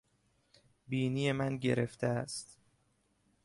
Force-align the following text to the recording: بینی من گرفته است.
بینی 0.87 1.31
من 1.31 1.57
گرفته 1.57 2.07
است. 2.07 2.59